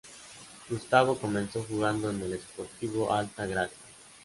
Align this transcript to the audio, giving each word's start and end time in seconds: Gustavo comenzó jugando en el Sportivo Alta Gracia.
Gustavo 0.67 1.13
comenzó 1.15 1.63
jugando 1.63 2.09
en 2.09 2.19
el 2.23 2.33
Sportivo 2.39 3.13
Alta 3.13 3.45
Gracia. 3.45 3.77